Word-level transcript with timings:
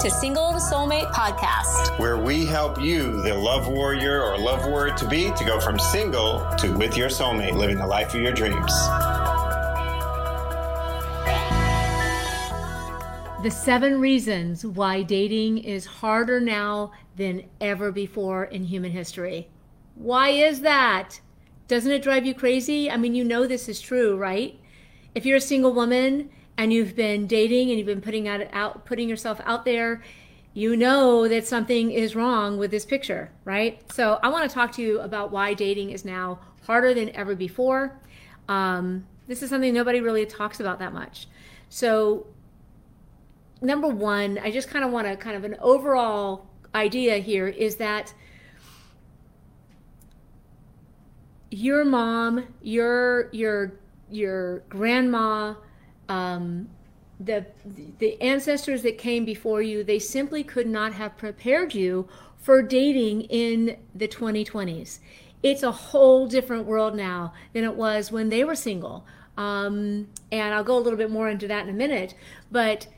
to 0.00 0.10
Single 0.10 0.52
to 0.52 0.58
Soulmate 0.58 1.12
podcast, 1.12 1.98
where 1.98 2.16
we 2.16 2.46
help 2.46 2.80
you, 2.80 3.20
the 3.20 3.34
love 3.34 3.68
warrior 3.68 4.22
or 4.22 4.38
love 4.38 4.64
warrior 4.64 4.94
to 4.94 5.06
be, 5.06 5.30
to 5.32 5.44
go 5.44 5.60
from 5.60 5.78
single 5.78 6.40
to 6.56 6.72
with 6.72 6.96
your 6.96 7.10
soulmate, 7.10 7.52
living 7.52 7.76
the 7.76 7.86
life 7.86 8.14
of 8.14 8.22
your 8.22 8.32
dreams. 8.32 8.72
The 13.42 13.50
seven 13.50 14.00
reasons 14.00 14.64
why 14.64 15.02
dating 15.02 15.58
is 15.58 15.84
harder 15.84 16.40
now 16.40 16.92
than 17.16 17.44
ever 17.60 17.92
before 17.92 18.44
in 18.44 18.64
human 18.64 18.92
history. 18.92 19.48
Why 19.96 20.30
is 20.30 20.62
that? 20.62 21.20
Doesn't 21.68 21.92
it 21.92 22.02
drive 22.02 22.24
you 22.24 22.32
crazy? 22.32 22.90
I 22.90 22.96
mean, 22.96 23.14
you 23.14 23.22
know 23.22 23.46
this 23.46 23.68
is 23.68 23.82
true, 23.82 24.16
right? 24.16 24.58
If 25.14 25.26
you're 25.26 25.36
a 25.36 25.42
single 25.42 25.74
woman 25.74 26.30
and 26.56 26.72
you've 26.72 26.94
been 26.94 27.26
dating 27.26 27.70
and 27.70 27.78
you've 27.78 27.86
been 27.86 28.00
putting 28.00 28.28
out, 28.28 28.40
out 28.52 28.84
putting 28.84 29.08
yourself 29.08 29.40
out 29.44 29.64
there, 29.64 30.02
you 30.52 30.76
know 30.76 31.28
that 31.28 31.46
something 31.46 31.90
is 31.92 32.16
wrong 32.16 32.58
with 32.58 32.70
this 32.70 32.84
picture, 32.84 33.30
right? 33.44 33.80
So 33.92 34.18
I 34.22 34.28
want 34.28 34.48
to 34.48 34.54
talk 34.54 34.72
to 34.72 34.82
you 34.82 35.00
about 35.00 35.30
why 35.30 35.54
dating 35.54 35.90
is 35.90 36.04
now 36.04 36.40
harder 36.62 36.92
than 36.92 37.14
ever 37.16 37.34
before. 37.34 38.00
Um, 38.48 39.06
this 39.26 39.42
is 39.42 39.50
something 39.50 39.72
nobody 39.72 40.00
really 40.00 40.26
talks 40.26 40.60
about 40.60 40.80
that 40.80 40.92
much. 40.92 41.28
So 41.68 42.26
number 43.62 43.88
one, 43.88 44.38
I 44.42 44.50
just 44.50 44.68
kind 44.68 44.84
of 44.84 44.90
want 44.90 45.06
to 45.06 45.16
kind 45.16 45.36
of 45.36 45.44
an 45.44 45.56
overall 45.60 46.46
idea 46.74 47.18
here 47.18 47.46
is 47.46 47.76
that 47.76 48.12
your 51.50 51.84
mom, 51.84 52.46
your 52.62 53.28
your 53.32 53.72
your 54.10 54.60
grandma, 54.68 55.54
um, 56.10 56.68
the 57.20 57.46
the 57.98 58.20
ancestors 58.20 58.82
that 58.82 58.98
came 58.98 59.24
before 59.24 59.62
you, 59.62 59.84
they 59.84 59.98
simply 59.98 60.42
could 60.42 60.66
not 60.66 60.94
have 60.94 61.16
prepared 61.16 61.74
you 61.74 62.08
for 62.36 62.62
dating 62.62 63.22
in 63.22 63.76
the 63.94 64.08
2020s. 64.08 64.98
It's 65.42 65.62
a 65.62 65.70
whole 65.70 66.26
different 66.26 66.66
world 66.66 66.96
now 66.96 67.32
than 67.52 67.64
it 67.64 67.74
was 67.74 68.10
when 68.10 68.28
they 68.28 68.44
were 68.44 68.54
single. 68.54 69.06
Um, 69.36 70.08
and 70.32 70.52
I'll 70.54 70.64
go 70.64 70.76
a 70.76 70.80
little 70.80 70.98
bit 70.98 71.10
more 71.10 71.28
into 71.28 71.46
that 71.48 71.64
in 71.64 71.70
a 71.70 71.76
minute. 71.76 72.14
But 72.50 72.88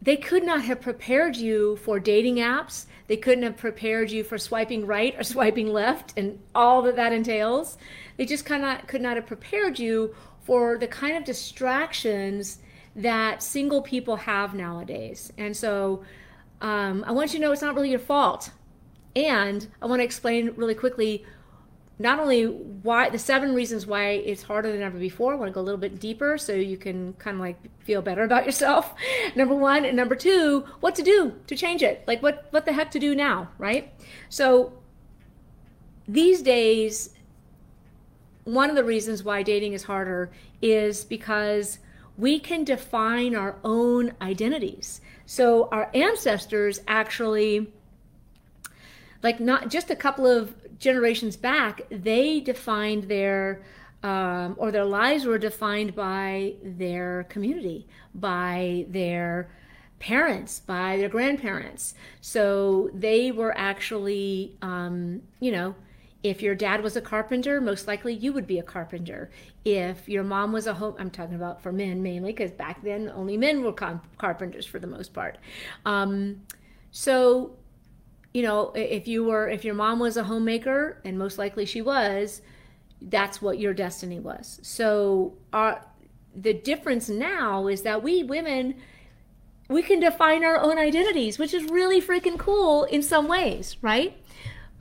they 0.00 0.16
could 0.16 0.42
not 0.42 0.62
have 0.62 0.80
prepared 0.80 1.36
you 1.36 1.76
for 1.76 2.00
dating 2.00 2.36
apps. 2.36 2.86
They 3.06 3.16
couldn't 3.16 3.44
have 3.44 3.56
prepared 3.56 4.10
you 4.10 4.24
for 4.24 4.36
swiping 4.36 4.86
right 4.86 5.14
or 5.16 5.22
swiping 5.22 5.72
left 5.72 6.12
and 6.16 6.40
all 6.54 6.82
that 6.82 6.96
that 6.96 7.12
entails. 7.12 7.78
They 8.16 8.26
just 8.26 8.44
kind 8.44 8.64
of 8.64 8.86
could 8.86 9.00
not 9.00 9.16
have 9.16 9.26
prepared 9.26 9.78
you 9.78 10.14
for 10.42 10.78
the 10.78 10.86
kind 10.86 11.16
of 11.16 11.24
distractions 11.24 12.58
that 12.94 13.42
single 13.42 13.82
people 13.82 14.16
have 14.16 14.54
nowadays. 14.54 15.32
And 15.38 15.56
so 15.56 16.02
um, 16.60 17.04
I 17.06 17.12
want 17.12 17.32
you 17.32 17.38
to 17.38 17.46
know 17.46 17.52
it's 17.52 17.62
not 17.62 17.74
really 17.74 17.90
your 17.90 17.98
fault. 17.98 18.50
And 19.14 19.66
I 19.80 19.86
want 19.86 20.00
to 20.00 20.04
explain 20.04 20.52
really 20.56 20.74
quickly 20.74 21.24
not 21.98 22.18
only 22.18 22.46
why 22.46 23.08
the 23.10 23.18
seven 23.18 23.54
reasons 23.54 23.86
why 23.86 24.10
it's 24.10 24.42
harder 24.42 24.72
than 24.72 24.82
ever 24.82 24.98
before. 24.98 25.34
I 25.34 25.36
want 25.36 25.50
to 25.50 25.54
go 25.54 25.60
a 25.60 25.62
little 25.62 25.80
bit 25.80 26.00
deeper 26.00 26.36
so 26.36 26.52
you 26.52 26.76
can 26.76 27.12
kind 27.14 27.36
of 27.36 27.40
like 27.40 27.58
feel 27.84 28.02
better 28.02 28.22
about 28.30 28.44
yourself. 28.44 28.94
number 29.36 29.54
one, 29.54 29.84
and 29.84 29.96
number 29.96 30.16
two, 30.16 30.64
what 30.80 30.94
to 30.96 31.02
do 31.02 31.34
to 31.46 31.56
change 31.56 31.82
it. 31.82 32.02
Like 32.06 32.22
what 32.22 32.46
what 32.50 32.64
the 32.64 32.72
heck 32.72 32.90
to 32.92 32.98
do 32.98 33.14
now, 33.14 33.50
right? 33.58 33.92
So 34.28 34.72
these 36.08 36.42
days, 36.42 37.10
one 38.44 38.70
of 38.70 38.76
the 38.76 38.84
reasons 38.84 39.22
why 39.22 39.42
dating 39.42 39.72
is 39.72 39.84
harder 39.84 40.30
is 40.60 41.04
because 41.04 41.78
we 42.16 42.38
can 42.38 42.64
define 42.64 43.34
our 43.34 43.56
own 43.64 44.12
identities. 44.20 45.00
So 45.26 45.68
our 45.70 45.90
ancestors 45.94 46.80
actually 46.86 47.72
like 49.22 49.40
not 49.40 49.70
just 49.70 49.90
a 49.90 49.96
couple 49.96 50.26
of 50.26 50.54
generations 50.78 51.36
back, 51.36 51.82
they 51.90 52.40
defined 52.40 53.04
their 53.04 53.62
um, 54.02 54.56
or 54.58 54.72
their 54.72 54.84
lives 54.84 55.24
were 55.24 55.38
defined 55.38 55.94
by 55.94 56.54
their 56.60 57.24
community, 57.28 57.86
by 58.12 58.84
their 58.88 59.48
parents, 60.00 60.58
by 60.58 60.96
their 60.96 61.08
grandparents. 61.08 61.94
So 62.20 62.90
they 62.92 63.30
were 63.30 63.56
actually, 63.56 64.56
um, 64.60 65.22
you 65.38 65.52
know, 65.52 65.76
if 66.22 66.40
your 66.40 66.54
dad 66.54 66.82
was 66.82 66.96
a 66.96 67.00
carpenter, 67.00 67.60
most 67.60 67.86
likely 67.88 68.14
you 68.14 68.32
would 68.32 68.46
be 68.46 68.58
a 68.58 68.62
carpenter. 68.62 69.30
If 69.64 70.08
your 70.08 70.22
mom 70.22 70.52
was 70.52 70.66
a 70.66 70.74
home, 70.74 70.94
I'm 70.98 71.10
talking 71.10 71.34
about 71.34 71.62
for 71.62 71.72
men 71.72 72.02
mainly, 72.02 72.32
because 72.32 72.52
back 72.52 72.82
then 72.82 73.10
only 73.14 73.36
men 73.36 73.62
were 73.62 73.72
carpenters 73.72 74.66
for 74.66 74.78
the 74.78 74.86
most 74.86 75.12
part. 75.12 75.38
Um, 75.84 76.42
so 76.90 77.56
you 78.32 78.42
know, 78.42 78.72
if 78.74 79.06
you 79.06 79.24
were, 79.24 79.48
if 79.48 79.64
your 79.64 79.74
mom 79.74 79.98
was 79.98 80.16
a 80.16 80.24
homemaker, 80.24 80.98
and 81.04 81.18
most 81.18 81.38
likely 81.38 81.66
she 81.66 81.82
was, 81.82 82.40
that's 83.00 83.42
what 83.42 83.58
your 83.58 83.74
destiny 83.74 84.20
was. 84.20 84.58
So, 84.62 85.34
our, 85.52 85.84
the 86.34 86.54
difference 86.54 87.08
now 87.08 87.66
is 87.66 87.82
that 87.82 88.02
we 88.02 88.22
women, 88.22 88.76
we 89.68 89.82
can 89.82 90.00
define 90.00 90.44
our 90.44 90.58
own 90.58 90.78
identities, 90.78 91.38
which 91.38 91.52
is 91.52 91.64
really 91.64 92.00
freaking 92.00 92.38
cool 92.38 92.84
in 92.84 93.02
some 93.02 93.28
ways, 93.28 93.76
right? 93.82 94.16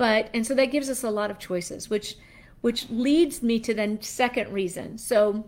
But, 0.01 0.31
and 0.33 0.47
so 0.47 0.55
that 0.55 0.71
gives 0.71 0.89
us 0.89 1.03
a 1.03 1.11
lot 1.11 1.29
of 1.29 1.37
choices, 1.37 1.87
which, 1.87 2.15
which 2.61 2.89
leads 2.89 3.43
me 3.43 3.59
to 3.59 3.71
the 3.71 3.99
second 4.01 4.51
reason. 4.51 4.97
So, 4.97 5.45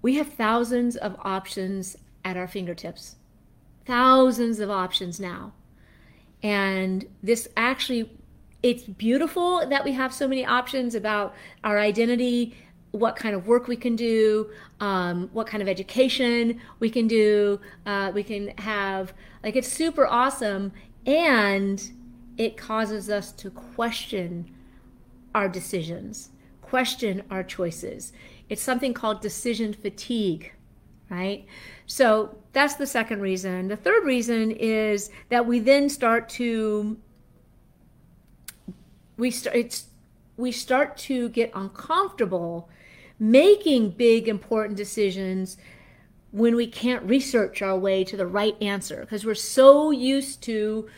we 0.00 0.14
have 0.14 0.28
thousands 0.28 0.94
of 0.94 1.16
options 1.22 1.96
at 2.24 2.36
our 2.36 2.46
fingertips 2.46 3.16
thousands 3.84 4.60
of 4.60 4.70
options 4.70 5.18
now. 5.18 5.52
And 6.40 7.04
this 7.20 7.48
actually, 7.56 8.08
it's 8.62 8.84
beautiful 8.84 9.66
that 9.66 9.84
we 9.84 9.90
have 9.94 10.14
so 10.14 10.28
many 10.28 10.46
options 10.46 10.94
about 10.94 11.34
our 11.64 11.80
identity, 11.80 12.54
what 12.92 13.16
kind 13.16 13.34
of 13.34 13.46
work 13.46 13.66
we 13.66 13.76
can 13.76 13.96
do, 13.96 14.50
um, 14.80 15.30
what 15.32 15.46
kind 15.46 15.62
of 15.62 15.68
education 15.68 16.60
we 16.78 16.90
can 16.90 17.08
do. 17.08 17.60
Uh, 17.86 18.12
we 18.14 18.22
can 18.22 18.56
have, 18.58 19.12
like, 19.42 19.56
it's 19.56 19.68
super 19.68 20.06
awesome. 20.06 20.72
And 21.08 21.90
it 22.36 22.56
causes 22.56 23.10
us 23.10 23.32
to 23.32 23.50
question 23.50 24.54
our 25.34 25.48
decisions, 25.48 26.30
question 26.62 27.22
our 27.30 27.42
choices. 27.42 28.12
It's 28.48 28.62
something 28.62 28.94
called 28.94 29.20
decision 29.20 29.72
fatigue 29.72 30.52
right? 31.10 31.46
So 31.86 32.36
that's 32.52 32.74
the 32.74 32.86
second 32.86 33.20
reason. 33.20 33.68
The 33.68 33.76
third 33.76 34.04
reason 34.04 34.50
is 34.50 35.10
that 35.30 35.46
we 35.46 35.58
then 35.58 35.88
start 35.88 36.28
to 36.30 36.98
we 39.16 39.30
start 39.30 39.56
it's 39.56 39.86
we 40.36 40.52
start 40.52 40.96
to 40.96 41.28
get 41.30 41.50
uncomfortable 41.54 42.68
making 43.18 43.90
big 43.90 44.28
important 44.28 44.76
decisions 44.76 45.56
when 46.30 46.54
we 46.56 46.66
can't 46.66 47.02
research 47.04 47.62
our 47.62 47.78
way 47.78 48.04
to 48.04 48.16
the 48.16 48.26
right 48.26 48.60
answer 48.60 49.00
because 49.00 49.24
we're 49.24 49.34
so 49.34 49.90
used 49.90 50.42
to 50.42 50.88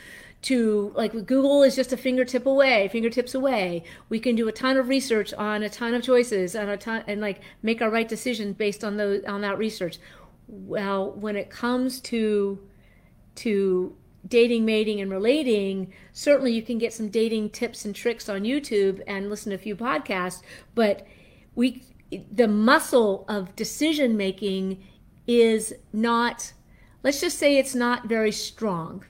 to 0.42 0.90
like 0.96 1.12
Google 1.26 1.62
is 1.62 1.76
just 1.76 1.92
a 1.92 1.96
fingertip 1.96 2.46
away, 2.46 2.88
fingertips 2.88 3.34
away. 3.34 3.84
We 4.08 4.18
can 4.18 4.36
do 4.36 4.48
a 4.48 4.52
ton 4.52 4.78
of 4.78 4.88
research 4.88 5.34
on 5.34 5.62
a 5.62 5.68
ton 5.68 5.92
of 5.92 6.02
choices 6.02 6.54
and 6.54 6.70
a 6.70 6.76
ton 6.76 7.04
and 7.06 7.20
like 7.20 7.42
make 7.62 7.82
our 7.82 7.90
right 7.90 8.08
decisions 8.08 8.56
based 8.56 8.82
on 8.82 8.96
those 8.96 9.22
on 9.24 9.42
that 9.42 9.58
research. 9.58 9.98
Well, 10.48 11.12
when 11.12 11.36
it 11.36 11.50
comes 11.50 12.00
to 12.02 12.58
to 13.36 13.96
dating, 14.26 14.64
mating, 14.64 15.00
and 15.00 15.10
relating, 15.10 15.92
certainly 16.12 16.52
you 16.52 16.62
can 16.62 16.78
get 16.78 16.92
some 16.92 17.08
dating 17.08 17.50
tips 17.50 17.84
and 17.84 17.94
tricks 17.94 18.28
on 18.28 18.42
YouTube 18.42 19.02
and 19.06 19.30
listen 19.30 19.50
to 19.50 19.56
a 19.56 19.58
few 19.58 19.76
podcasts. 19.76 20.42
But 20.74 21.06
we 21.54 21.84
the 22.32 22.48
muscle 22.48 23.24
of 23.28 23.54
decision 23.56 24.16
making 24.16 24.82
is 25.38 25.72
not 25.92 26.52
let's 27.02 27.20
just 27.20 27.38
say 27.38 27.56
it's 27.56 27.74
not 27.74 28.06
very 28.06 28.32
strong 28.32 29.04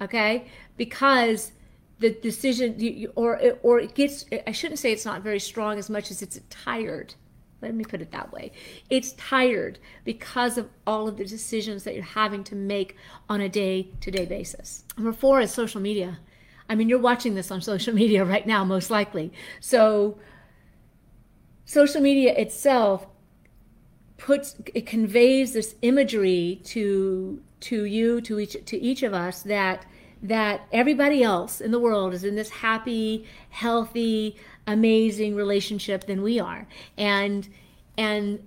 okay? 0.00 0.46
Because 0.76 1.52
the 1.98 2.10
decision 2.10 3.06
or 3.16 3.40
or 3.62 3.80
it 3.80 3.94
gets 3.94 4.24
I 4.46 4.52
shouldn't 4.52 4.78
say 4.78 4.92
it's 4.92 5.04
not 5.04 5.22
very 5.22 5.40
strong 5.40 5.78
as 5.78 5.90
much 5.90 6.10
as 6.10 6.22
it's 6.22 6.38
tired. 6.50 7.14
Let 7.60 7.74
me 7.74 7.84
put 7.84 8.00
it 8.00 8.12
that 8.12 8.32
way. 8.32 8.52
It's 8.88 9.12
tired 9.14 9.80
because 10.04 10.58
of 10.58 10.68
all 10.86 11.08
of 11.08 11.16
the 11.16 11.24
decisions 11.24 11.82
that 11.82 11.94
you're 11.94 12.04
having 12.04 12.44
to 12.44 12.54
make 12.54 12.94
on 13.28 13.40
a 13.40 13.48
day-to-day 13.48 14.26
basis. 14.26 14.84
Number 14.96 15.12
4 15.12 15.40
is 15.40 15.50
social 15.50 15.80
media. 15.80 16.20
I 16.68 16.76
mean, 16.76 16.88
you're 16.88 17.00
watching 17.00 17.34
this 17.34 17.50
on 17.50 17.60
social 17.60 17.92
media 17.94 18.24
right 18.24 18.46
now 18.46 18.64
most 18.64 18.90
likely. 18.90 19.32
So 19.58 20.20
social 21.64 22.00
media 22.00 22.32
itself 22.36 23.08
puts 24.18 24.56
it 24.74 24.84
conveys 24.84 25.52
this 25.54 25.74
imagery 25.82 26.60
to 26.64 27.42
to 27.60 27.84
you 27.84 28.20
to 28.20 28.38
each 28.38 28.56
to 28.66 28.78
each 28.78 29.02
of 29.02 29.14
us 29.14 29.42
that 29.42 29.86
that 30.22 30.66
everybody 30.72 31.22
else 31.22 31.60
in 31.60 31.70
the 31.70 31.78
world 31.78 32.12
is 32.12 32.24
in 32.24 32.34
this 32.34 32.50
happy 32.50 33.24
healthy 33.48 34.36
amazing 34.66 35.34
relationship 35.34 36.06
than 36.06 36.22
we 36.22 36.38
are 36.38 36.66
and 36.96 37.48
and 37.96 38.46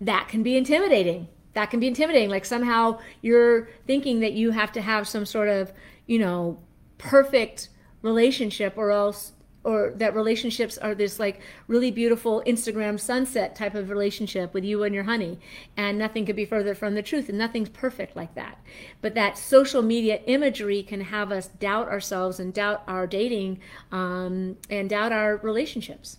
that 0.00 0.28
can 0.28 0.42
be 0.42 0.56
intimidating 0.56 1.28
that 1.56 1.70
can 1.70 1.80
be 1.80 1.86
intimidating. 1.86 2.28
Like 2.28 2.44
somehow 2.44 2.98
you're 3.22 3.70
thinking 3.86 4.20
that 4.20 4.34
you 4.34 4.50
have 4.50 4.72
to 4.72 4.82
have 4.82 5.08
some 5.08 5.24
sort 5.24 5.48
of, 5.48 5.72
you 6.06 6.18
know, 6.18 6.58
perfect 6.98 7.70
relationship 8.02 8.74
or 8.76 8.90
else 8.90 9.32
or 9.66 9.92
that 9.96 10.14
relationships 10.14 10.78
are 10.78 10.94
this 10.94 11.18
like 11.18 11.40
really 11.66 11.90
beautiful 11.90 12.40
Instagram 12.46 13.00
sunset 13.00 13.56
type 13.56 13.74
of 13.74 13.90
relationship 13.90 14.54
with 14.54 14.64
you 14.64 14.84
and 14.84 14.94
your 14.94 15.04
honey. 15.04 15.40
And 15.76 15.98
nothing 15.98 16.24
could 16.24 16.36
be 16.36 16.44
further 16.44 16.72
from 16.72 16.94
the 16.94 17.02
truth. 17.02 17.28
And 17.28 17.36
nothing's 17.36 17.68
perfect 17.68 18.14
like 18.14 18.36
that. 18.36 18.60
But 19.02 19.16
that 19.16 19.36
social 19.36 19.82
media 19.82 20.20
imagery 20.26 20.84
can 20.84 21.00
have 21.00 21.32
us 21.32 21.48
doubt 21.48 21.88
ourselves 21.88 22.38
and 22.38 22.54
doubt 22.54 22.84
our 22.86 23.08
dating 23.08 23.58
um, 23.90 24.56
and 24.70 24.88
doubt 24.88 25.10
our 25.10 25.36
relationships. 25.38 26.18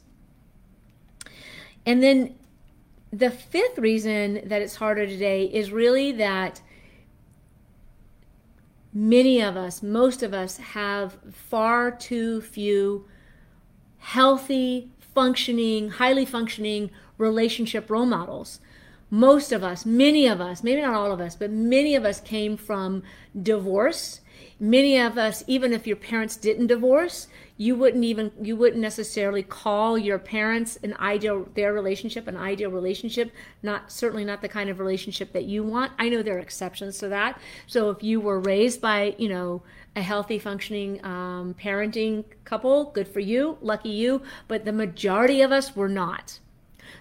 And 1.86 2.04
then 2.04 2.36
the 3.14 3.32
fifth 3.32 3.80
reason 3.80 4.42
that 4.44 4.62
it's 4.62 4.76
harder 4.76 5.08
today 5.08 5.46
is 5.46 5.72
really 5.72 6.12
that 6.12 6.62
many 8.94 9.42
of 9.42 9.56
us, 9.56 9.82
most 9.82 10.22
of 10.22 10.34
us, 10.34 10.58
have 10.58 11.18
far 11.32 11.92
too 11.92 12.42
few 12.42 13.08
healthy, 14.12 14.90
functioning, 15.14 15.90
highly 15.90 16.24
functioning 16.24 16.90
relationship 17.18 17.90
role 17.90 18.06
models. 18.06 18.62
Most 19.10 19.52
of 19.52 19.64
us, 19.64 19.86
many 19.86 20.28
of 20.28 20.42
us, 20.42 20.64
maybe 20.64 20.82
not 20.82 20.94
all 20.94 21.12
of 21.12 21.22
us, 21.22 21.36
but 21.36 21.50
many 21.50 21.96
of 21.96 22.04
us 22.04 22.20
came 22.20 22.58
from 22.58 23.04
divorce. 23.42 24.22
Many 24.60 25.00
of 25.00 25.18
us, 25.18 25.44
even 25.48 25.72
if 25.72 25.88
your 25.88 25.96
parents 25.96 26.36
didn't 26.36 26.68
divorce, 26.68 27.28
you 27.58 27.76
wouldn't 27.76 28.04
even 28.04 28.32
you 28.42 28.56
wouldn't 28.56 28.82
necessarily 28.82 29.42
call 29.42 29.98
your 29.98 30.20
parents 30.20 30.78
an 30.84 30.96
ideal 31.00 31.48
their 31.56 31.74
relationship 31.74 32.28
an 32.28 32.38
ideal 32.38 32.70
relationship 32.70 33.32
not 33.64 33.92
certainly 33.92 34.24
not 34.24 34.42
the 34.42 34.48
kind 34.48 34.70
of 34.70 34.80
relationship 34.80 35.34
that 35.34 35.46
you 35.46 35.64
want. 35.64 35.92
I 35.98 36.10
know 36.10 36.22
there 36.22 36.36
are 36.36 36.40
exceptions 36.40 37.00
to 37.00 37.08
that. 37.10 37.42
So 37.66 37.90
if 37.90 38.04
you 38.04 38.22
were 38.22 38.40
raised 38.40 38.80
by 38.80 39.16
you 39.18 39.28
know 39.28 39.64
a 39.96 40.02
healthy 40.02 40.38
functioning 40.38 41.04
um, 41.04 41.56
parenting 41.60 42.24
couple 42.46 42.92
good 42.92 43.08
for 43.08 43.20
you 43.20 43.58
lucky 43.62 43.90
you 43.90 44.22
but 44.48 44.64
the 44.64 44.72
majority 44.72 45.42
of 45.42 45.52
us 45.52 45.76
were 45.76 45.90
not 45.90 46.40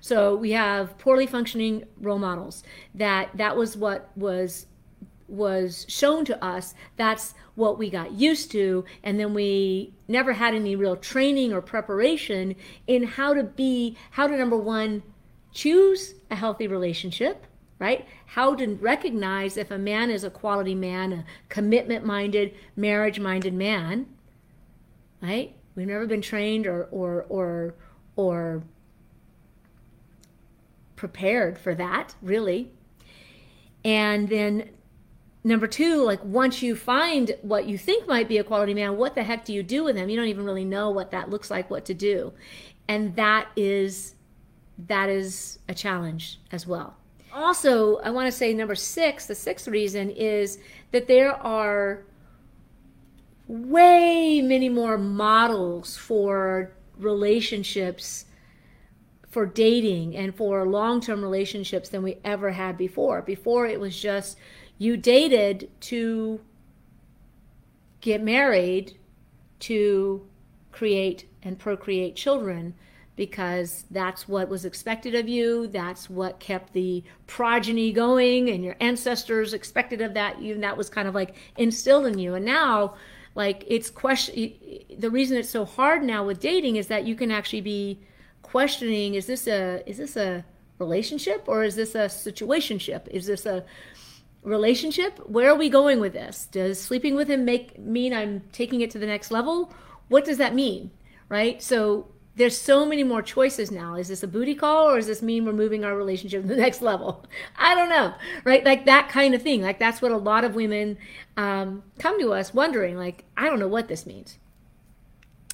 so 0.00 0.34
we 0.36 0.52
have 0.52 0.96
poorly 0.98 1.26
functioning 1.26 1.84
role 2.00 2.18
models. 2.18 2.62
That 2.94 3.30
that 3.34 3.56
was 3.56 3.76
what 3.76 4.10
was 4.16 4.66
was 5.28 5.84
shown 5.88 6.24
to 6.24 6.44
us. 6.44 6.74
That's 6.96 7.34
what 7.56 7.78
we 7.78 7.90
got 7.90 8.12
used 8.12 8.50
to. 8.52 8.84
And 9.02 9.18
then 9.18 9.34
we 9.34 9.94
never 10.06 10.34
had 10.34 10.54
any 10.54 10.76
real 10.76 10.96
training 10.96 11.52
or 11.52 11.60
preparation 11.60 12.54
in 12.86 13.02
how 13.02 13.34
to 13.34 13.42
be 13.42 13.96
how 14.12 14.26
to 14.26 14.36
number 14.36 14.56
one 14.56 15.02
choose 15.52 16.14
a 16.30 16.36
healthy 16.36 16.66
relationship 16.66 17.46
right? 17.78 18.06
How 18.24 18.54
to 18.54 18.74
recognize 18.76 19.58
if 19.58 19.70
a 19.70 19.76
man 19.76 20.10
is 20.10 20.24
a 20.24 20.30
quality 20.30 20.74
man 20.74 21.12
a 21.12 21.24
commitment 21.48 22.06
minded 22.06 22.54
marriage 22.74 23.20
minded 23.20 23.52
man 23.52 24.06
right? 25.22 25.56
We've 25.74 25.86
never 25.86 26.06
been 26.06 26.22
trained 26.22 26.66
or 26.66 26.84
or 26.90 27.26
or 27.28 27.74
or 28.16 28.62
prepared 30.96 31.58
for 31.58 31.74
that 31.74 32.14
really. 32.22 32.72
And 33.84 34.28
then 34.28 34.70
number 35.44 35.66
two 35.66 36.02
like 36.02 36.22
once 36.24 36.62
you 36.62 36.74
find 36.74 37.36
what 37.42 37.66
you 37.66 37.78
think 37.78 38.08
might 38.08 38.28
be 38.28 38.36
a 38.36 38.42
quality 38.42 38.74
man 38.74 38.96
what 38.96 39.14
the 39.14 39.22
heck 39.22 39.44
do 39.44 39.52
you 39.52 39.62
do 39.62 39.84
with 39.84 39.96
him? 39.96 40.08
You 40.08 40.16
don't 40.16 40.28
even 40.28 40.44
really 40.44 40.64
know 40.64 40.90
what 40.90 41.12
that 41.12 41.30
looks 41.30 41.50
like 41.50 41.70
what 41.70 41.84
to 41.86 41.94
do. 41.94 42.32
And 42.88 43.14
that 43.16 43.48
is 43.56 44.14
that 44.78 45.08
is 45.08 45.58
a 45.68 45.74
challenge 45.74 46.40
as 46.50 46.66
well. 46.66 46.96
Also 47.32 47.96
i 47.98 48.10
want 48.10 48.26
to 48.26 48.32
say 48.32 48.52
number 48.54 48.74
six 48.74 49.26
the 49.26 49.34
sixth 49.34 49.68
reason 49.68 50.10
is 50.10 50.58
that 50.92 51.06
there 51.06 51.34
are 51.34 52.04
way 53.48 54.40
many 54.42 54.68
more 54.68 54.98
models 54.98 55.96
for 55.96 56.72
relationships 56.98 58.25
for 59.36 59.44
dating 59.44 60.16
and 60.16 60.34
for 60.34 60.66
long-term 60.66 61.20
relationships 61.20 61.90
than 61.90 62.02
we 62.02 62.16
ever 62.24 62.52
had 62.52 62.74
before. 62.78 63.20
Before 63.20 63.66
it 63.66 63.78
was 63.78 64.00
just 64.00 64.38
you 64.78 64.96
dated 64.96 65.68
to 65.78 66.40
get 68.00 68.22
married 68.22 68.96
to 69.60 70.26
create 70.72 71.28
and 71.42 71.58
procreate 71.58 72.16
children 72.16 72.72
because 73.14 73.84
that's 73.90 74.26
what 74.26 74.48
was 74.48 74.64
expected 74.64 75.14
of 75.14 75.28
you 75.28 75.66
that's 75.66 76.08
what 76.08 76.40
kept 76.40 76.72
the 76.72 77.04
progeny 77.26 77.92
going 77.92 78.48
and 78.48 78.64
your 78.64 78.76
ancestors 78.80 79.52
expected 79.52 80.00
of 80.00 80.14
that 80.14 80.40
you 80.40 80.54
and 80.54 80.62
that 80.62 80.78
was 80.78 80.88
kind 80.88 81.06
of 81.06 81.14
like 81.14 81.34
instilled 81.58 82.06
in 82.06 82.18
you. 82.18 82.32
And 82.32 82.46
now 82.46 82.94
like 83.34 83.64
it's 83.66 83.90
question 83.90 84.54
the 84.98 85.10
reason 85.10 85.36
it's 85.36 85.50
so 85.50 85.66
hard 85.66 86.02
now 86.02 86.24
with 86.24 86.40
dating 86.40 86.76
is 86.76 86.86
that 86.86 87.04
you 87.04 87.14
can 87.14 87.30
actually 87.30 87.60
be 87.60 88.00
questioning 88.46 89.14
is 89.14 89.26
this 89.26 89.46
a 89.46 89.82
is 89.86 89.98
this 89.98 90.16
a 90.16 90.44
relationship 90.78 91.44
or 91.46 91.64
is 91.64 91.74
this 91.74 91.94
a 91.94 92.06
situationship? 92.06 93.08
Is 93.08 93.26
this 93.26 93.44
a 93.44 93.64
relationship? 94.42 95.18
Where 95.28 95.50
are 95.50 95.56
we 95.56 95.68
going 95.68 95.98
with 95.98 96.12
this? 96.12 96.46
Does 96.46 96.80
sleeping 96.80 97.16
with 97.16 97.28
him 97.28 97.44
make 97.44 97.78
mean 97.78 98.14
i'm 98.14 98.42
taking 98.52 98.80
it 98.80 98.90
to 98.92 98.98
the 98.98 99.06
next 99.06 99.30
level? 99.30 99.74
What 100.08 100.24
does 100.24 100.38
that 100.38 100.54
mean 100.54 100.90
right? 101.28 101.60
So 101.60 102.06
there's 102.36 102.56
so 102.56 102.86
many 102.86 103.02
more 103.02 103.22
choices 103.22 103.72
now. 103.72 103.96
Is 103.96 104.06
this 104.06 104.22
a 104.22 104.28
booty 104.28 104.54
call 104.54 104.88
or 104.90 104.96
does 104.96 105.08
this 105.08 105.22
mean 105.22 105.44
we're 105.44 105.52
moving 105.52 105.84
our 105.84 105.96
relationship 105.96 106.42
to 106.42 106.48
the 106.48 106.56
next 106.66 106.82
level? 106.82 107.24
I 107.56 107.74
don't 107.74 107.88
know 107.88 108.14
right? 108.44 108.64
Like 108.64 108.86
that 108.86 109.08
kind 109.08 109.34
of 109.34 109.42
thing. 109.42 109.62
Like 109.62 109.80
that's 109.80 110.00
what 110.00 110.12
a 110.12 110.16
lot 110.16 110.44
of 110.44 110.54
women 110.54 110.98
um, 111.36 111.82
come 111.98 112.20
to 112.20 112.32
us 112.32 112.54
wondering 112.54 112.96
like 112.96 113.24
i 113.36 113.46
don't 113.46 113.58
know 113.58 113.68
what 113.68 113.88
this 113.88 114.06
means. 114.06 114.38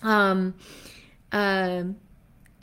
Um, 0.03 0.55
um 1.33 1.97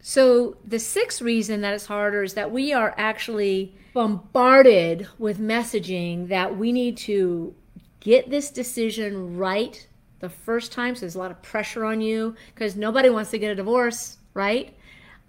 so 0.01 0.57
the 0.65 0.79
sixth 0.79 1.21
reason 1.21 1.61
that 1.61 1.73
it's 1.73 1.85
harder 1.85 2.23
is 2.23 2.33
that 2.33 2.51
we 2.51 2.73
are 2.73 2.93
actually 2.97 3.75
bombarded 3.93 5.07
with 5.17 5.39
messaging 5.39 6.27
that 6.29 6.57
we 6.57 6.71
need 6.71 6.97
to 6.97 7.53
get 7.99 8.29
this 8.29 8.49
decision 8.49 9.37
right 9.37 9.87
the 10.19 10.29
first 10.29 10.71
time. 10.71 10.95
So 10.95 11.01
there's 11.01 11.15
a 11.15 11.19
lot 11.19 11.31
of 11.31 11.41
pressure 11.41 11.85
on 11.85 12.01
you 12.01 12.35
because 12.53 12.75
nobody 12.75 13.09
wants 13.09 13.31
to 13.31 13.37
get 13.37 13.51
a 13.51 13.55
divorce, 13.55 14.17
right? 14.33 14.75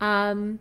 Um, 0.01 0.61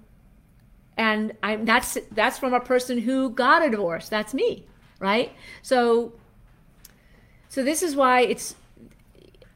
and 0.98 1.34
I, 1.42 1.58
that's 1.58 1.98
that's 2.12 2.38
from 2.38 2.54
a 2.54 2.60
person 2.60 3.00
who 3.00 3.30
got 3.30 3.66
a 3.66 3.70
divorce. 3.70 4.10
That's 4.10 4.34
me, 4.34 4.66
right? 5.00 5.32
So, 5.62 6.14
so 7.48 7.64
this 7.64 7.82
is 7.82 7.96
why 7.96 8.22
it's 8.22 8.56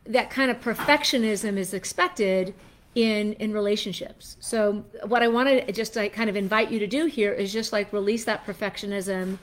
that 0.05 0.29
kind 0.29 0.49
of 0.49 0.61
perfectionism 0.61 1.57
is 1.57 1.73
expected 1.73 2.53
in 2.95 3.33
in 3.33 3.53
relationships. 3.53 4.37
So 4.39 4.85
what 5.05 5.23
I 5.23 5.27
want 5.27 5.49
to 5.49 5.71
just 5.71 5.95
like 5.95 6.13
kind 6.13 6.29
of 6.29 6.35
invite 6.35 6.71
you 6.71 6.79
to 6.79 6.87
do 6.87 7.05
here 7.05 7.33
is 7.33 7.51
just 7.51 7.71
like 7.73 7.91
release 7.93 8.25
that 8.25 8.45
perfectionism 8.45 9.39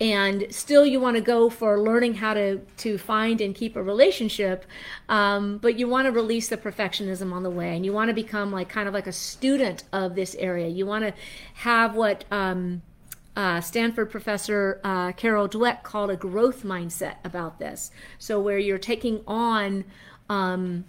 and 0.00 0.46
still 0.50 0.84
you 0.84 0.98
want 0.98 1.16
to 1.16 1.22
go 1.22 1.48
for 1.48 1.80
learning 1.80 2.14
how 2.14 2.34
to 2.34 2.58
to 2.78 2.98
find 2.98 3.40
and 3.40 3.54
keep 3.54 3.76
a 3.76 3.82
relationship 3.82 4.66
um, 5.08 5.58
but 5.58 5.78
you 5.78 5.86
want 5.86 6.06
to 6.06 6.10
release 6.10 6.48
the 6.48 6.56
perfectionism 6.56 7.32
on 7.32 7.44
the 7.44 7.50
way 7.50 7.76
and 7.76 7.84
you 7.84 7.92
want 7.92 8.08
to 8.08 8.14
become 8.14 8.50
like 8.50 8.68
kind 8.68 8.88
of 8.88 8.94
like 8.94 9.06
a 9.06 9.12
student 9.12 9.84
of 9.92 10.16
this 10.16 10.34
area 10.34 10.66
you 10.66 10.84
want 10.84 11.04
to 11.04 11.14
have 11.54 11.94
what 11.94 12.24
um, 12.32 12.82
uh, 13.36 13.60
Stanford 13.60 14.10
professor 14.10 14.80
uh, 14.84 15.12
Carol 15.12 15.48
Dweck 15.48 15.82
called 15.82 16.10
a 16.10 16.16
growth 16.16 16.62
mindset 16.62 17.16
about 17.24 17.58
this. 17.58 17.90
So 18.18 18.40
where 18.40 18.58
you're 18.58 18.78
taking 18.78 19.22
on 19.26 19.84
um, 20.28 20.84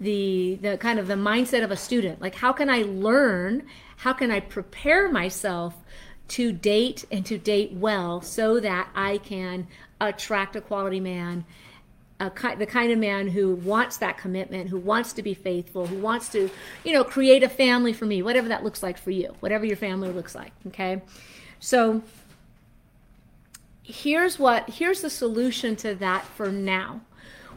the 0.00 0.58
the 0.62 0.78
kind 0.78 0.98
of 0.98 1.06
the 1.06 1.14
mindset 1.14 1.62
of 1.62 1.70
a 1.70 1.76
student. 1.76 2.20
Like 2.20 2.34
how 2.34 2.52
can 2.52 2.70
i 2.70 2.82
learn? 2.82 3.66
How 3.98 4.12
can 4.12 4.30
i 4.30 4.40
prepare 4.40 5.10
myself 5.10 5.74
to 6.28 6.52
date 6.52 7.04
and 7.10 7.26
to 7.26 7.36
date 7.36 7.72
well 7.72 8.20
so 8.20 8.60
that 8.60 8.88
i 8.94 9.18
can 9.18 9.66
attract 10.00 10.54
a 10.54 10.60
quality 10.60 11.00
man 11.00 11.44
a, 12.20 12.30
the 12.56 12.66
kind 12.66 12.92
of 12.92 12.98
man 12.98 13.26
who 13.28 13.54
wants 13.56 13.96
that 13.96 14.16
commitment 14.16 14.68
who 14.68 14.78
wants 14.78 15.12
to 15.12 15.22
be 15.22 15.34
faithful 15.34 15.86
who 15.86 15.98
wants 15.98 16.28
to 16.28 16.48
you 16.84 16.92
know 16.92 17.02
create 17.02 17.42
a 17.42 17.48
family 17.48 17.92
for 17.92 18.06
me 18.06 18.22
whatever 18.22 18.48
that 18.48 18.62
looks 18.62 18.80
like 18.80 18.96
for 18.96 19.10
you 19.10 19.34
whatever 19.40 19.64
your 19.64 19.76
family 19.76 20.10
looks 20.10 20.34
like 20.34 20.52
okay? 20.68 21.02
So 21.58 22.02
here's 23.82 24.38
what 24.38 24.70
here's 24.70 25.00
the 25.00 25.10
solution 25.10 25.74
to 25.76 25.94
that 25.96 26.24
for 26.24 26.52
now 26.52 27.00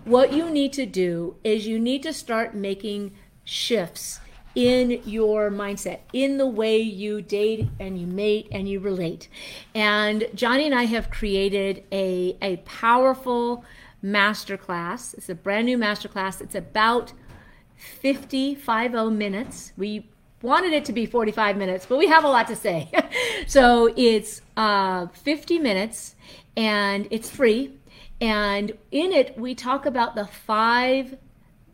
what 0.06 0.34
you 0.34 0.50
need 0.50 0.74
to 0.74 0.86
do 0.86 1.36
is 1.44 1.68
you 1.68 1.80
need 1.80 2.04
to 2.04 2.14
start 2.14 2.54
making 2.54 3.14
shifts 3.44 4.20
in 4.56 5.02
your 5.06 5.50
mindset, 5.50 6.00
in 6.12 6.38
the 6.38 6.46
way 6.46 6.78
you 6.78 7.22
date 7.22 7.68
and 7.80 8.00
you 8.00 8.06
mate 8.06 8.48
and 8.52 8.70
you 8.70 8.80
relate. 8.80 9.28
And 9.74 10.28
Johnny 10.36 10.66
and 10.66 10.76
I 10.76 10.84
have 10.84 11.10
created 11.10 11.84
a, 11.92 12.38
a 12.42 12.58
powerful 12.58 13.66
masterclass. 14.04 15.14
It's 15.16 15.30
a 15.30 15.36
brand 15.36 15.66
new 15.66 15.78
masterclass. 15.78 16.42
It's 16.42 16.56
about 16.56 17.14
50, 17.78 18.56
50 18.56 19.10
minutes. 19.10 19.74
We 19.78 20.08
wanted 20.42 20.74
it 20.74 20.86
to 20.86 20.94
be 20.94 21.06
45 21.06 21.58
minutes, 21.58 21.86
but 21.88 21.98
we 21.98 22.08
have 22.08 22.24
a 22.24 22.28
lot 22.28 22.48
to 22.48 22.56
say. 22.56 22.92
so 23.48 23.92
it's 23.96 24.42
uh, 24.56 25.08
50 25.08 25.60
minutes 25.60 26.16
and 26.56 27.08
it's 27.10 27.30
free. 27.30 27.74
And 28.22 28.72
in 28.92 29.12
it, 29.12 29.38
we 29.38 29.56
talk 29.56 29.86
about 29.86 30.16
the 30.16 30.26
five 30.26 31.18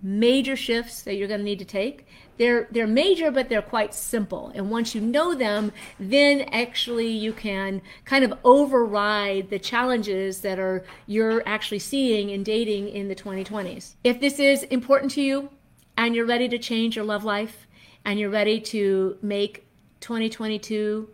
major 0.01 0.55
shifts 0.55 1.01
that 1.01 1.15
you're 1.15 1.27
going 1.27 1.41
to 1.41 1.46
need 1.46 1.60
to 1.60 1.65
take. 1.65 2.08
They're 2.38 2.67
they're 2.72 2.88
major, 2.88 3.31
but 3.31 3.50
they're 3.50 3.62
quite 3.62 3.93
simple. 3.93 4.51
And 4.55 4.72
once 4.72 4.96
you 4.96 5.01
know 5.01 5.36
them, 5.36 5.72
then 6.00 6.41
actually 6.51 7.10
you 7.10 7.34
can 7.34 7.81
kind 8.05 8.24
of 8.24 8.34
override 8.43 9.50
the 9.50 9.60
challenges 9.60 10.41
that 10.41 10.58
are 10.58 10.86
you're 11.05 11.43
actually 11.46 11.79
seeing 11.79 12.29
in 12.29 12.43
dating 12.43 12.89
in 12.89 13.10
the 13.10 13.15
2020s. 13.15 13.96
If 14.03 14.22
this 14.22 14.39
is 14.39 14.63
important 14.63 15.12
to 15.12 15.22
you 15.22 15.50
and 15.98 16.15
you're 16.15 16.25
ready 16.25 16.48
to 16.48 16.58
change 16.58 16.96
your 16.96 17.05
love 17.05 17.25
life 17.25 17.67
and 18.05 18.19
you're 18.19 18.29
ready 18.29 18.62
to 18.62 19.17
make 19.22 19.65
2022 20.00 21.10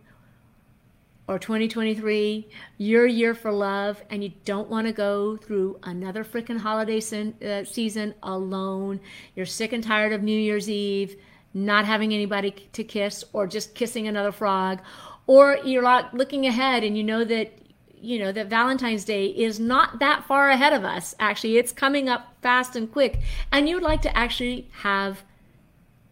or 1.28 1.38
2023 1.38 2.48
your 2.78 3.06
year 3.06 3.34
for 3.34 3.50
love 3.50 4.02
and 4.10 4.22
you 4.22 4.32
don't 4.44 4.68
want 4.68 4.86
to 4.86 4.92
go 4.92 5.36
through 5.36 5.78
another 5.82 6.24
freaking 6.24 6.58
holiday 6.58 6.98
uh, 7.44 7.64
season 7.64 8.14
alone. 8.22 9.00
You're 9.34 9.46
sick 9.46 9.72
and 9.72 9.82
tired 9.82 10.12
of 10.12 10.22
new 10.22 10.38
year's 10.38 10.70
eve 10.70 11.16
not 11.56 11.86
having 11.86 12.12
anybody 12.12 12.50
to 12.74 12.84
kiss 12.84 13.24
or 13.32 13.46
just 13.46 13.74
kissing 13.74 14.06
another 14.06 14.30
frog. 14.30 14.80
Or 15.26 15.56
you're 15.64 15.82
like 15.82 16.12
looking 16.12 16.46
ahead 16.46 16.84
and 16.84 16.96
you 16.96 17.02
know 17.02 17.24
that 17.24 17.58
you 17.98 18.18
know 18.18 18.30
that 18.30 18.48
valentine's 18.48 19.06
day 19.06 19.28
is 19.28 19.58
not 19.58 19.98
that 20.00 20.24
far 20.26 20.50
ahead 20.50 20.74
of 20.74 20.84
us 20.84 21.14
actually. 21.18 21.56
It's 21.56 21.72
coming 21.72 22.08
up 22.10 22.36
fast 22.42 22.76
and 22.76 22.92
quick. 22.92 23.20
And 23.50 23.68
you'd 23.68 23.82
like 23.82 24.02
to 24.02 24.16
actually 24.16 24.68
have 24.82 25.24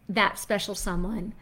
that 0.09 0.39
special 0.39 0.73
someone 0.73 1.33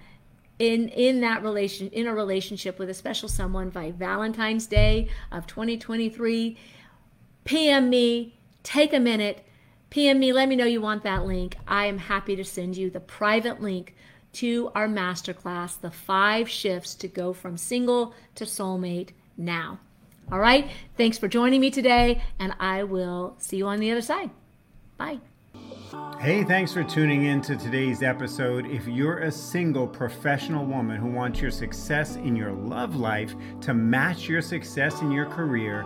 in 0.60 0.90
in 0.90 1.22
that 1.22 1.44
relation 1.44 1.88
in 1.90 2.08
a 2.08 2.14
relationship 2.14 2.80
with 2.80 2.90
a 2.90 2.94
special 2.94 3.28
someone 3.28 3.70
by 3.70 3.92
Valentine's 3.92 4.68
Day 4.68 5.10
of 5.32 5.48
2023 5.48 6.58
PM 7.44 7.90
me 7.90 8.40
take 8.64 8.94
a 8.94 9.00
minute. 9.00 9.46
PM 9.90 10.20
me 10.20 10.34
let 10.34 10.50
me 10.50 10.56
know 10.56 10.66
you 10.66 10.82
want 10.82 11.04
that 11.04 11.26
link. 11.26 11.58
I 11.68 11.86
am 11.86 11.98
happy 11.98 12.36
to 12.36 12.44
send 12.44 12.78
you 12.78 12.90
the 12.90 13.00
private 13.00 13.62
link 13.62 13.96
to 14.34 14.72
our 14.74 14.88
masterclass 14.88 15.80
the 15.80 15.92
five 15.92 16.50
shifts 16.50 16.96
to 16.96 17.08
go 17.08 17.34
from 17.34 17.58
single 17.58 18.14
to 18.36 18.46
soulmate 18.46 19.10
now. 19.38 19.80
All 20.32 20.40
right? 20.40 20.70
Thanks 20.98 21.18
for 21.18 21.28
joining 21.28 21.62
me 21.62 21.70
today 21.70 22.24
and 22.40 22.56
I 22.60 22.84
will 22.84 23.36
see 23.38 23.58
you 23.58 23.68
on 23.68 23.80
the 23.80 23.92
other 23.92 24.02
side. 24.02 24.32
Bye 24.98 25.20
Hey, 26.20 26.44
thanks 26.44 26.72
for 26.72 26.84
tuning 26.84 27.26
in 27.26 27.42
to 27.42 27.58
today's 27.58 28.02
episode. 28.02 28.66
If 28.66 28.88
you're 28.88 29.20
a 29.20 29.32
single 29.32 29.86
professional 29.86 30.66
woman 30.66 30.98
who 30.98 31.10
wants 31.10 31.42
your 31.42 31.52
success 31.52 32.16
in 32.16 32.36
your 32.36 32.52
love 32.52 32.96
life 32.96 33.36
to 33.62 33.74
match 33.74 34.30
your 34.30 34.42
success 34.42 35.02
in 35.02 35.12
your 35.12 35.26
career, 35.26 35.86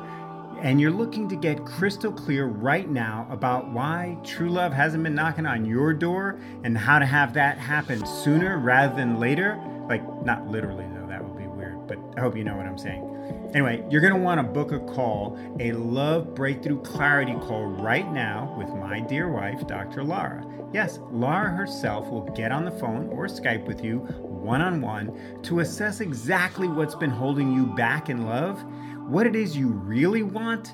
and 0.61 0.79
you're 0.79 0.91
looking 0.91 1.27
to 1.29 1.35
get 1.35 1.65
crystal 1.65 2.11
clear 2.11 2.45
right 2.45 2.87
now 2.87 3.27
about 3.31 3.69
why 3.71 4.17
true 4.23 4.49
love 4.49 4.73
hasn't 4.73 5.03
been 5.03 5.15
knocking 5.15 5.45
on 5.45 5.65
your 5.65 5.93
door 5.93 6.39
and 6.63 6.77
how 6.77 6.99
to 6.99 7.05
have 7.05 7.33
that 7.33 7.57
happen 7.57 8.05
sooner 8.05 8.59
rather 8.59 8.95
than 8.95 9.19
later, 9.19 9.59
like 9.89 10.03
not 10.23 10.47
literally 10.47 10.85
but 11.88 11.98
I 12.17 12.22
hope 12.22 12.36
you 12.36 12.44
know 12.44 12.56
what 12.56 12.65
I'm 12.65 12.77
saying. 12.77 13.51
Anyway, 13.53 13.84
you're 13.89 14.01
going 14.01 14.13
to 14.13 14.20
want 14.20 14.39
to 14.39 14.44
book 14.44 14.72
a 14.72 14.79
call, 14.79 15.39
a 15.60 15.72
love 15.72 16.36
breakthrough 16.36 16.82
clarity 16.82 17.34
call 17.34 17.65
right 17.65 18.12
now 18.12 18.53
with 18.58 18.70
my 18.70 19.00
dear 19.00 19.29
wife, 19.29 19.65
Dr. 19.67 20.03
Lara. 20.03 20.46
Yes, 20.74 21.00
Lara 21.12 21.50
herself 21.50 22.10
will 22.10 22.29
get 22.32 22.51
on 22.51 22.65
the 22.65 22.72
phone 22.72 23.08
or 23.08 23.27
Skype 23.27 23.65
with 23.65 23.84
you 23.84 24.00
one 24.00 24.62
on 24.62 24.82
one 24.82 25.41
to 25.44 25.62
assess 25.62 26.01
exactly 26.01 26.67
what's 26.67 26.96
been 26.96 27.10
holding 27.10 27.53
you 27.53 27.65
back 27.65 28.10
in 28.10 28.25
love, 28.25 28.63
what 29.08 29.25
it 29.25 29.36
is 29.36 29.56
you 29.56 29.67
really 29.67 30.24
want, 30.24 30.74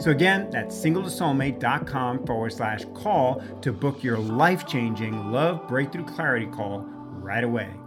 So, 0.00 0.10
again, 0.10 0.50
that's 0.50 0.74
singletosoulmate.com 0.76 2.26
forward 2.26 2.52
slash 2.52 2.84
call 2.94 3.42
to 3.60 3.72
book 3.72 4.02
your 4.02 4.18
life 4.18 4.66
changing 4.66 5.30
love 5.30 5.68
breakthrough 5.68 6.04
clarity 6.04 6.46
call 6.46 6.84
right 7.20 7.44
away. 7.44 7.79